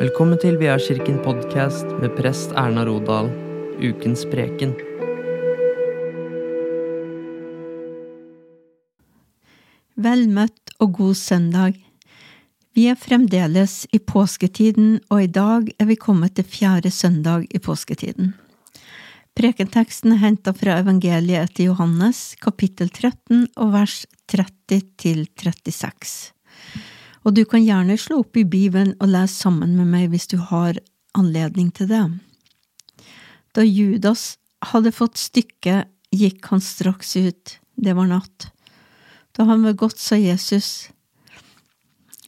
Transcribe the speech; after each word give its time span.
Velkommen 0.00 0.38
til 0.40 0.54
Kirken 0.56 1.18
podkast 1.20 1.84
med 2.00 2.14
prest 2.16 2.54
Erna 2.56 2.86
Rodal, 2.88 3.26
ukens 3.84 4.22
preken. 4.32 4.70
Vel 10.00 10.24
møtt 10.32 10.72
og 10.80 10.94
god 10.96 11.18
søndag. 11.20 11.76
Vi 12.72 12.86
er 12.88 12.96
fremdeles 12.96 13.84
i 13.92 14.00
påsketiden, 14.00 15.02
og 15.10 15.22
i 15.22 15.26
dag 15.28 15.68
er 15.76 15.84
vi 15.92 16.00
kommet 16.00 16.32
til 16.38 16.48
fjerde 16.48 16.88
søndag 16.88 17.44
i 17.52 17.60
påsketiden. 17.60 18.32
Prekenteksten 19.36 20.16
er 20.16 20.22
henta 20.24 20.56
fra 20.56 20.80
evangeliet 20.80 21.50
etter 21.50 21.68
Johannes, 21.68 22.38
kapittel 22.40 22.88
13 22.88 23.50
og 23.60 23.76
vers 23.76 24.06
30 24.32 24.80
til 24.96 25.26
36 25.36 26.32
og 27.24 27.36
du 27.36 27.44
kan 27.44 27.64
gjerne 27.64 27.98
slå 28.00 28.22
opp 28.22 28.38
i 28.40 28.46
Bibelen 28.48 28.94
og 28.98 29.12
lese 29.12 29.36
sammen 29.44 29.76
med 29.76 29.90
meg 29.92 30.08
hvis 30.12 30.28
du 30.30 30.38
har 30.50 30.78
anledning 31.18 31.70
til 31.74 31.90
det. 31.90 32.04
Da 33.56 33.64
Judas 33.66 34.38
hadde 34.70 34.92
fått 34.94 35.18
stykket, 35.20 35.90
gikk 36.14 36.46
han 36.50 36.62
straks 36.62 37.16
ut, 37.16 37.58
det 37.76 37.94
var 37.98 38.08
natt. 38.10 38.50
Da 39.36 39.46
han 39.48 39.62
var 39.66 39.76
gått, 39.78 39.98
sa 39.98 40.18
Jesus, 40.18 40.90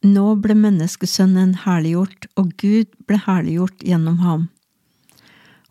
Nå 0.00 0.30
ble 0.40 0.54
menneskesønnen 0.56 1.58
herliggjort, 1.66 2.30
og 2.40 2.54
Gud 2.56 2.88
ble 3.04 3.18
herliggjort 3.20 3.82
gjennom 3.84 4.22
ham. 4.24 4.46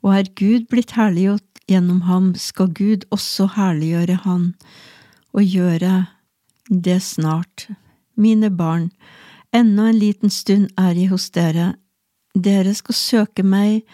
Og 0.06 0.14
er 0.14 0.30
Gud 0.38 0.68
blitt 0.70 0.94
herliggjort 0.94 1.64
gjennom 1.70 2.04
ham, 2.06 2.36
skal 2.38 2.70
Gud 2.78 3.08
også 3.16 3.48
herliggjøre 3.56 4.20
han, 4.28 4.52
og 5.34 5.50
gjøre 5.50 5.96
det 6.70 7.00
snart. 7.02 7.66
Mine 8.20 8.50
barn, 8.52 8.90
ennå 9.56 9.86
en 9.88 10.00
liten 10.00 10.30
stund 10.30 10.74
er 10.76 10.98
jeg 10.98 11.08
hos 11.14 11.30
dere. 11.32 11.74
Dere 12.36 12.74
skal 12.76 12.96
søke 12.96 13.44
meg, 13.48 13.86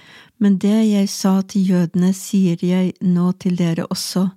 men 0.42 0.58
det 0.60 0.80
jeg 0.90 1.10
sa 1.14 1.40
til 1.46 1.70
jødene, 1.70 2.10
sier 2.14 2.58
jeg 2.66 2.96
nå 3.06 3.32
til 3.40 3.56
dere 3.60 3.86
også. 3.86 4.32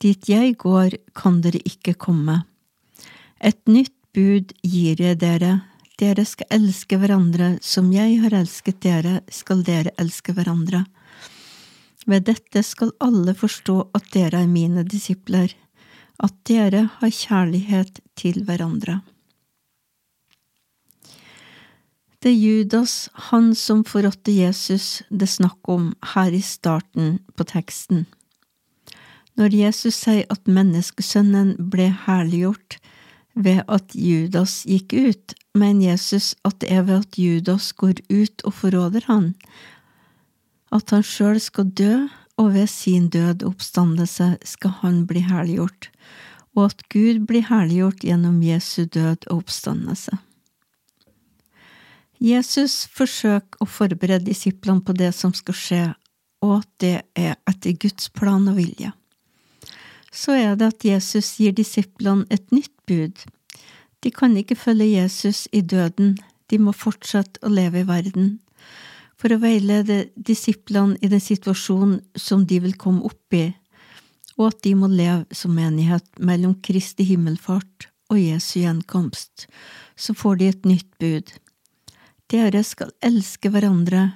Dit 0.00 0.30
jeg 0.30 0.56
går, 0.56 0.96
kan 1.14 1.42
dere 1.44 1.60
ikke 1.68 1.94
komme. 1.94 2.40
Et 3.38 3.60
nytt 3.68 3.94
bud 4.16 4.54
gir 4.64 4.96
jeg 5.02 5.20
dere. 5.20 5.58
Dere 5.98 6.24
skal 6.24 6.48
elske 6.54 6.96
hverandre 6.98 7.56
som 7.60 7.90
jeg 7.92 8.16
har 8.22 8.34
elsket 8.40 8.80
dere, 8.82 9.20
skal 9.28 9.64
dere 9.66 9.92
elske 9.98 10.32
hverandre. 10.32 10.84
Ved 12.08 12.24
dette 12.30 12.62
skal 12.64 12.94
alle 13.04 13.34
forstå 13.36 13.76
at 13.98 14.08
dere 14.14 14.40
er 14.44 14.50
mine 14.50 14.86
disipler, 14.88 15.52
at 16.18 16.34
dere 16.48 16.86
har 17.00 17.14
kjærlighet 17.14 18.00
til 18.16 18.40
hverandre. 18.46 19.00
Det 22.18 22.32
er 22.32 22.40
Judas, 22.40 23.08
han 23.30 23.52
som 23.54 23.84
forrådte 23.86 24.32
Jesus, 24.34 25.04
det 25.10 25.28
er 25.28 25.36
snakk 25.36 25.68
om 25.70 25.92
her 26.16 26.34
i 26.34 26.40
starten 26.42 27.20
på 27.38 27.46
teksten. 27.46 28.08
Når 29.38 29.54
Jesus 29.54 30.00
sier 30.02 30.26
at 30.34 30.50
menneskesønnen 30.50 31.54
ble 31.70 31.92
herliggjort 32.08 32.80
ved 33.38 33.62
at 33.70 33.94
Judas 33.94 34.64
gikk 34.66 34.96
ut, 34.98 35.36
mener 35.54 35.92
Jesus 35.92 36.32
at 36.42 36.58
det 36.58 36.72
er 36.74 36.82
ved 36.88 37.04
at 37.04 37.18
Judas 37.22 37.70
går 37.70 38.02
ut 38.10 38.42
og 38.42 38.56
forråder 38.64 39.06
han, 39.06 39.36
at 40.74 40.90
han 40.90 41.06
sjøl 41.06 41.38
skal 41.40 41.70
dø, 41.70 42.08
og 42.38 42.52
ved 42.54 42.66
sin 42.70 43.08
død 43.10 43.42
oppstandelse 43.46 44.36
skal 44.46 44.74
han 44.82 45.04
bli 45.06 45.22
herliggjort, 45.26 45.88
og 46.58 46.70
at 46.72 46.82
Gud 46.90 47.26
blir 47.30 47.46
herliggjort 47.46 48.02
gjennom 48.02 48.42
Jesu 48.42 48.84
død 48.84 49.26
og 49.30 49.44
oppstandelse. 49.44 50.18
Jesus 52.18 52.88
forsøker 52.90 53.62
å 53.62 53.66
forberede 53.70 54.26
disiplene 54.26 54.82
på 54.82 54.94
det 54.98 55.12
som 55.14 55.34
skal 55.34 55.54
skje, 55.54 55.82
og 56.42 56.60
at 56.60 56.70
det 56.82 56.96
er 57.18 57.36
etter 57.50 57.76
Guds 57.78 58.10
plan 58.14 58.46
og 58.50 58.58
vilje. 58.58 58.90
Så 60.10 60.34
er 60.34 60.56
det 60.58 60.72
at 60.72 60.86
Jesus 60.86 61.36
gir 61.38 61.54
disiplene 61.54 62.26
et 62.30 62.50
nytt 62.54 62.74
bud. 62.88 63.22
De 64.02 64.10
kan 64.14 64.34
ikke 64.38 64.58
følge 64.58 64.90
Jesus 64.96 65.46
i 65.52 65.60
døden, 65.60 66.16
de 66.50 66.58
må 66.58 66.72
fortsette 66.72 67.42
å 67.44 67.52
leve 67.52 67.82
i 67.82 67.88
verden. 67.88 68.38
For 69.18 69.34
å 69.34 69.40
veilede 69.42 70.08
disiplene 70.14 70.98
i 71.02 71.10
den 71.10 71.22
situasjonen 71.22 72.00
som 72.18 72.46
de 72.46 72.60
vil 72.62 72.76
komme 72.78 73.06
opp 73.06 73.34
i, 73.34 73.50
og 74.38 74.52
at 74.52 74.62
de 74.62 74.74
må 74.78 74.90
leve 74.90 75.26
som 75.34 75.54
menighet 75.54 76.06
mellom 76.22 76.54
Kristi 76.62 77.06
himmelfart 77.08 77.88
og 78.08 78.20
Jesu 78.22 78.60
gjenkomst, 78.62 79.48
så 79.98 80.14
får 80.14 80.38
de 80.38 80.50
et 80.52 80.68
nytt 80.70 80.90
bud. 81.02 81.34
Dere 82.28 82.60
skal 82.64 82.92
elske 83.04 83.48
hverandre. 83.48 84.10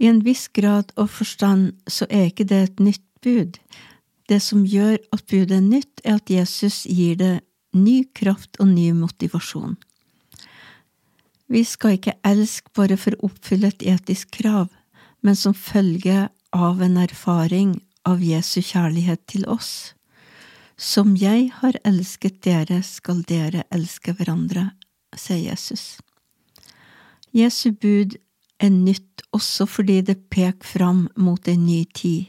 I 0.00 0.08
en 0.08 0.22
viss 0.24 0.48
grad 0.48 0.94
og 0.96 1.10
forstand 1.12 1.74
så 1.90 2.08
er 2.08 2.30
ikke 2.30 2.48
det 2.48 2.60
et 2.64 2.80
nytt 2.80 3.06
bud. 3.20 3.58
Det 4.28 4.40
som 4.40 4.64
gjør 4.64 4.96
at 5.12 5.26
budet 5.28 5.58
er 5.58 5.64
nytt, 5.64 6.00
er 6.04 6.16
at 6.16 6.30
Jesus 6.32 6.86
gir 6.88 7.18
det 7.20 7.34
ny 7.76 8.04
kraft 8.16 8.56
og 8.62 8.70
ny 8.72 8.90
motivasjon. 8.96 9.76
Vi 11.50 11.64
skal 11.66 11.98
ikke 11.98 12.16
elske 12.24 12.70
bare 12.78 12.96
for 12.96 13.16
å 13.16 13.28
oppfylle 13.28 13.72
et 13.72 13.82
etisk 13.82 14.30
krav, 14.38 14.68
men 15.20 15.36
som 15.36 15.52
følge 15.52 16.28
av 16.54 16.82
en 16.82 16.96
erfaring 17.02 17.74
av 18.08 18.22
Jesu 18.24 18.60
kjærlighet 18.62 19.26
til 19.28 19.44
oss. 19.50 19.92
Som 20.80 21.16
jeg 21.18 21.50
har 21.58 21.76
elsket 21.84 22.40
dere, 22.46 22.80
skal 22.86 23.20
dere 23.28 23.66
elske 23.74 24.14
hverandre, 24.16 24.70
sier 25.12 25.50
Jesus. 25.50 25.98
Jesu 27.36 27.70
bud 27.72 28.16
er 28.60 28.70
nytt 28.74 29.22
også 29.36 29.66
fordi 29.70 30.00
det 30.06 30.18
peker 30.32 30.66
fram 30.66 31.04
mot 31.16 31.48
en 31.48 31.66
ny 31.66 31.84
tid, 31.94 32.26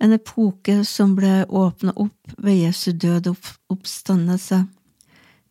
en 0.00 0.12
epoke 0.12 0.82
som 0.84 1.14
ble 1.16 1.44
åpna 1.48 1.92
opp 1.96 2.34
ved 2.38 2.62
Jesu 2.66 2.92
død 2.92 3.30
og 3.32 3.52
oppstandelse. 3.72 4.64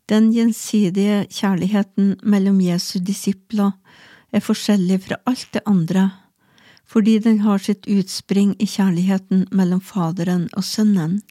Den 0.09 0.30
gjensidige 0.34 1.26
kjærligheten 1.34 2.16
mellom 2.22 2.59
Jesu 2.62 3.00
disipler 3.02 3.74
er 4.31 4.44
forskjellig 4.46 5.00
fra 5.08 5.18
alt 5.26 5.47
det 5.53 5.64
andre, 5.66 6.12
fordi 6.86 7.18
den 7.20 7.40
har 7.42 7.62
sitt 7.62 7.88
utspring 7.90 8.53
i 8.62 8.68
kjærligheten 8.70 9.47
mellom 9.52 9.82
Faderen 9.82 10.46
og 10.53 10.66
Sønnen. 10.66 11.22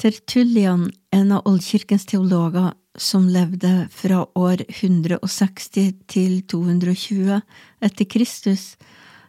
Tertullian, 0.00 0.88
en 1.12 1.32
av 1.36 1.44
oldkirkens 1.44 2.06
teologer, 2.08 2.72
som 2.98 3.28
levde 3.28 3.88
fra 3.94 4.24
år 4.34 4.64
160 4.68 5.92
til 6.10 6.40
220 6.50 7.40
etter 7.84 8.08
Kristus, 8.10 8.74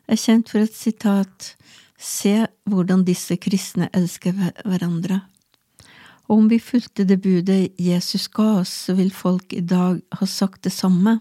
er 0.08 0.20
kjent 0.20 0.50
for 0.50 0.66
et 0.66 0.76
sitat 0.76 1.56
Se 2.02 2.48
hvordan 2.66 3.04
disse 3.06 3.36
kristne 3.38 3.86
elsker 3.94 4.34
hverandre. 4.66 5.20
Og 6.26 6.40
om 6.40 6.48
vi 6.50 6.58
fulgte 6.64 7.06
det 7.06 7.20
budet 7.22 7.76
Jesus 7.78 8.26
ga 8.34 8.64
oss, 8.64 8.72
så 8.88 8.96
vil 8.98 9.12
folk 9.14 9.54
i 9.54 9.62
dag 9.62 10.00
ha 10.18 10.26
sagt 10.26 10.64
det 10.66 10.74
samme. 10.74 11.20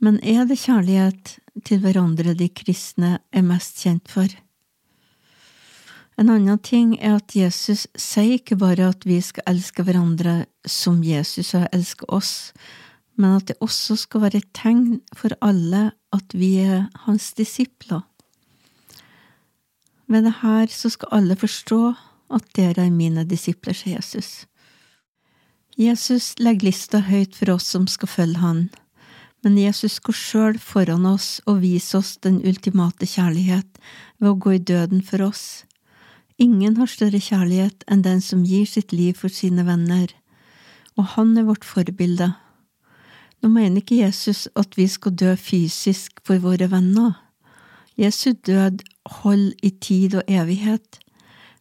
Men 0.00 0.18
er 0.20 0.44
det 0.48 0.60
kjærlighet 0.60 1.38
til 1.64 1.80
hverandre 1.80 2.34
de 2.36 2.50
kristne 2.52 3.18
er 3.32 3.46
mest 3.46 3.80
kjent 3.80 4.08
for? 4.12 4.28
En 6.20 6.28
annen 6.28 6.58
ting 6.60 6.98
er 7.00 7.16
at 7.16 7.32
Jesus 7.32 7.86
sier 7.96 8.36
ikke 8.36 8.58
bare 8.60 8.90
at 8.92 9.06
vi 9.08 9.16
skal 9.24 9.46
elske 9.48 9.86
hverandre 9.86 10.42
som 10.68 10.98
Jesus 11.00 11.54
har 11.56 11.70
elsket 11.72 12.10
oss, 12.12 12.52
men 13.16 13.38
at 13.38 13.48
det 13.48 13.56
også 13.64 13.96
skal 14.02 14.26
være 14.26 14.42
et 14.42 14.50
tegn 14.56 15.00
for 15.16 15.32
alle 15.40 15.90
at 16.12 16.36
vi 16.36 16.58
er 16.60 16.90
hans 17.06 17.30
disipler. 17.38 18.02
Ved 20.12 20.26
det 20.26 20.34
her 20.42 20.68
så 20.68 20.90
skal 20.92 21.14
alle 21.20 21.38
forstå 21.40 21.80
at 22.36 22.52
dere 22.58 22.84
er 22.84 22.92
mine 22.92 23.24
disipler, 23.24 23.72
sier 23.72 23.96
Jesus. 23.96 24.44
Jesus 25.80 26.34
legger 26.36 26.68
lista 26.68 27.00
høyt 27.06 27.32
for 27.38 27.54
oss 27.54 27.70
som 27.72 27.88
skal 27.88 28.12
følge 28.12 28.42
han, 28.44 28.66
men 29.40 29.56
Jesus 29.56 29.96
går 30.04 30.18
sjøl 30.20 30.60
foran 30.60 31.08
oss 31.08 31.38
og 31.48 31.62
viser 31.64 32.02
oss 32.02 32.18
den 32.20 32.42
ultimate 32.44 33.08
kjærlighet 33.08 33.80
ved 34.20 34.32
å 34.34 34.36
gå 34.36 34.58
i 34.58 34.64
døden 34.72 35.00
for 35.00 35.24
oss. 35.30 35.62
Ingen 36.40 36.78
har 36.80 36.88
større 36.88 37.20
kjærlighet 37.20 37.84
enn 37.92 38.00
den 38.00 38.22
som 38.24 38.46
gir 38.48 38.64
sitt 38.64 38.94
liv 38.96 39.18
for 39.18 39.28
sine 39.28 39.66
venner, 39.66 40.08
og 40.96 41.12
han 41.16 41.34
er 41.36 41.44
vårt 41.44 41.66
forbilde. 41.68 42.30
Nå 43.40 43.50
mener 43.52 43.82
ikke 43.82 44.00
Jesus 44.00 44.46
at 44.56 44.78
vi 44.78 44.86
skal 44.88 45.18
dø 45.20 45.34
fysisk 45.36 46.22
for 46.24 46.40
våre 46.40 46.70
venner. 46.72 47.18
Jesu 48.00 48.32
død 48.32 48.80
holder 49.20 49.52
i 49.68 49.70
tid 49.84 50.16
og 50.16 50.32
evighet, 50.32 51.00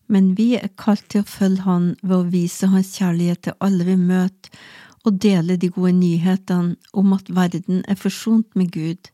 men 0.07 0.31
vi 0.39 0.53
er 0.55 0.71
kalt 0.79 1.03
til 1.11 1.25
å 1.25 1.29
følge 1.29 1.67
Han 1.67 1.91
ved 2.01 2.15
å 2.15 2.29
vise 2.31 2.71
Hans 2.71 2.95
kjærlighet 2.95 3.43
til 3.43 3.59
alle 3.59 3.83
vi 3.83 3.99
møter, 3.99 4.55
og 5.03 5.19
dele 5.19 5.55
de 5.59 5.69
gode 5.75 5.93
nyhetene 5.99 6.75
om 6.93 7.13
at 7.15 7.27
verden 7.27 7.83
er 7.87 7.99
forsont 7.99 8.47
med 8.55 8.71
Gud, 8.71 9.11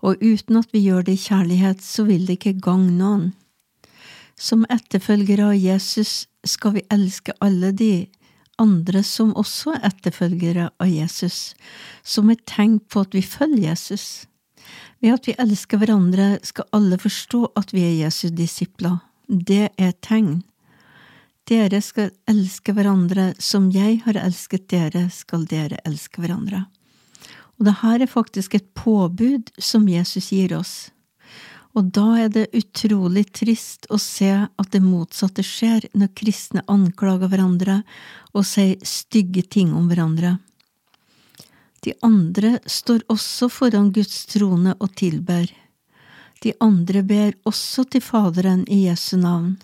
og 0.00 0.20
uten 0.20 0.56
at 0.60 0.72
vi 0.72 0.84
gjør 0.84 1.04
det 1.04 1.18
i 1.18 1.24
kjærlighet, 1.28 1.80
så 1.84 2.04
vil 2.08 2.26
det 2.26 2.40
ikke 2.40 2.60
gagne 2.60 2.96
noen. 2.96 3.32
Som 4.36 4.66
etterfølgere 4.70 5.52
av 5.52 5.56
Jesus 5.56 6.26
skal 6.44 6.76
vi 6.78 6.84
elske 6.92 7.34
alle 7.44 7.72
de 7.72 8.06
andre 8.60 9.02
som 9.06 9.32
også 9.38 9.74
er 9.76 9.88
etterfølgere 9.90 10.68
av 10.78 10.90
Jesus, 10.90 11.54
som 12.02 12.30
et 12.30 12.44
tegn 12.46 12.78
på 12.78 13.02
at 13.04 13.14
vi 13.14 13.22
følger 13.22 13.70
Jesus. 13.70 14.26
Ved 15.02 15.18
at 15.18 15.28
vi 15.28 15.36
elsker 15.38 15.80
hverandre, 15.80 16.38
skal 16.42 16.68
alle 16.72 16.98
forstå 17.00 17.44
at 17.58 17.74
vi 17.74 17.84
er 17.84 17.96
Jesu 18.06 18.28
disipler. 18.30 19.00
Det 19.28 19.70
er 19.76 19.90
et 19.90 20.00
tegn. 20.04 20.42
Dere 21.48 21.80
skal 21.84 22.14
elske 22.30 22.72
hverandre 22.72 23.34
som 23.42 23.68
jeg 23.74 24.00
har 24.06 24.16
elsket 24.16 24.68
dere, 24.72 25.08
skal 25.12 25.44
dere 25.48 25.80
elske 25.84 26.22
hverandre. 26.22 26.64
Og 27.58 27.68
det 27.68 27.74
er 27.84 28.06
faktisk 28.10 28.54
et 28.56 28.66
påbud 28.74 29.52
som 29.58 29.88
Jesus 29.88 30.32
gir 30.32 30.56
oss. 30.56 30.93
Og 31.74 31.90
da 31.90 32.06
er 32.22 32.30
det 32.30 32.52
utrolig 32.54 33.24
trist 33.34 33.88
å 33.90 33.98
se 33.98 34.30
at 34.46 34.70
det 34.70 34.82
motsatte 34.84 35.42
skjer 35.42 35.88
når 35.98 36.12
kristne 36.14 36.62
anklager 36.70 37.30
hverandre 37.32 37.80
og 38.32 38.46
sier 38.46 38.78
stygge 38.86 39.42
ting 39.56 39.74
om 39.74 39.88
hverandre. 39.90 40.36
De 41.84 41.92
andre 42.06 42.56
står 42.70 43.02
også 43.12 43.50
foran 43.52 43.90
Guds 43.92 44.22
trone 44.30 44.76
og 44.78 44.94
tilber. 44.96 45.50
De 46.44 46.54
andre 46.62 47.02
ber 47.02 47.34
også 47.48 47.84
til 47.90 48.04
Faderen 48.04 48.62
i 48.70 48.84
Jesu 48.86 49.16
navn. 49.20 49.56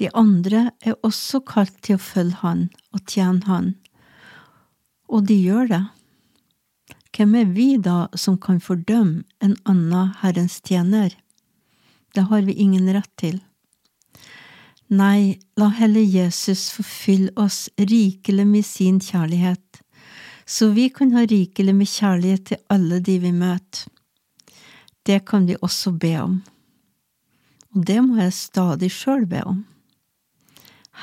De 0.00 0.08
andre 0.16 0.70
er 0.80 0.96
også 1.06 1.42
kalt 1.44 1.76
til 1.84 1.98
å 1.98 2.02
følge 2.02 2.40
Han 2.40 2.68
og 2.96 3.04
tjene 3.04 3.44
Han. 3.46 3.72
Og 5.12 5.26
de 5.28 5.36
gjør 5.36 5.68
det. 5.68 5.82
Hvem 7.20 7.34
er 7.36 7.48
vi 7.52 7.74
da 7.76 8.06
som 8.16 8.38
kan 8.40 8.62
fordømme 8.64 9.26
en 9.44 9.50
annen 9.68 10.14
Herrens 10.22 10.54
tjener? 10.64 11.12
Det 12.16 12.22
har 12.30 12.46
vi 12.46 12.54
ingen 12.64 12.86
rett 12.96 13.10
til. 13.20 13.42
Nei, 14.88 15.36
la 15.60 15.68
heller 15.68 16.00
Jesus 16.00 16.70
forfylle 16.72 17.28
oss 17.36 17.66
rikelig 17.76 18.46
med 18.48 18.64
sin 18.64 19.02
kjærlighet, 19.04 19.82
så 20.48 20.70
vi 20.72 20.88
kan 20.88 21.12
ha 21.12 21.26
rikelig 21.28 21.76
med 21.82 21.92
kjærlighet 21.92 22.46
til 22.54 22.64
alle 22.72 23.02
de 23.04 23.18
vi 23.20 23.36
møter. 23.36 23.84
Det 25.04 25.20
kan 25.28 25.44
vi 25.44 25.60
også 25.60 25.92
be 25.92 26.16
om, 26.24 26.40
og 27.76 27.84
det 27.84 28.00
må 28.00 28.16
jeg 28.24 28.38
stadig 28.40 28.94
sjøl 28.96 29.28
be 29.28 29.44
om. 29.44 29.66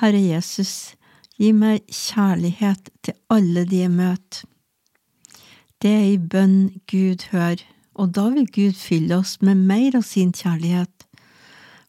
Herre 0.02 0.26
Jesus, 0.34 0.96
gi 1.38 1.54
meg 1.54 1.86
kjærlighet 1.86 2.90
til 3.06 3.22
alle 3.30 3.70
de 3.70 3.86
jeg 3.86 3.94
møter. 4.02 4.48
Det 5.82 5.90
er 5.94 6.06
i 6.10 6.18
bønn 6.18 6.82
Gud 6.90 7.28
hører, 7.32 7.62
og 7.94 8.14
da 8.18 8.28
vil 8.34 8.48
Gud 8.50 8.78
fylle 8.78 9.20
oss 9.22 9.38
med 9.46 9.60
mer 9.70 9.98
av 10.00 10.06
sin 10.06 10.32
kjærlighet, 10.34 11.06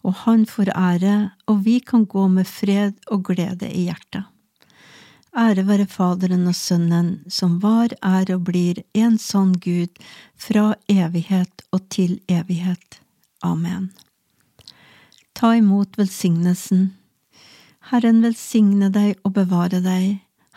og 0.05 0.14
Han 0.25 0.44
får 0.46 0.70
ære, 0.76 1.31
og 1.49 1.64
vi 1.64 1.79
kan 1.81 2.05
gå 2.05 2.29
med 2.29 2.46
fred 2.46 2.94
og 3.11 3.25
glede 3.31 3.69
i 3.69 3.88
hjertet. 3.88 4.29
Ære 5.38 5.64
være 5.69 5.87
Faderen 5.87 6.46
og 6.49 6.56
Sønnen, 6.56 7.08
som 7.29 7.58
var, 7.62 7.93
er 8.02 8.31
og 8.35 8.44
blir 8.49 8.82
en 8.94 9.19
sånn 9.20 9.52
Gud, 9.61 9.93
fra 10.37 10.75
evighet 10.88 11.64
og 11.73 11.85
til 11.93 12.20
evighet. 12.29 13.00
Amen. 13.44 13.90
Ta 15.35 15.55
imot 15.56 15.99
velsignelsen. 15.99 16.88
Herren 17.93 18.23
velsigne 18.25 18.88
deg 18.93 19.20
og 19.23 19.37
bevare 19.37 19.81
deg. 19.85 20.19